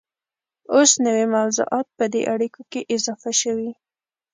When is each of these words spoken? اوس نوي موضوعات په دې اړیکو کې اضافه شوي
اوس 0.75 0.91
نوي 1.05 1.25
موضوعات 1.35 1.87
په 1.97 2.05
دې 2.13 2.21
اړیکو 2.33 2.61
کې 2.71 2.81
اضافه 2.95 3.31
شوي 3.41 3.71